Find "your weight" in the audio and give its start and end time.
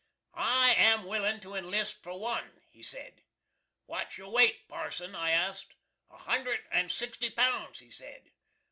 4.17-4.67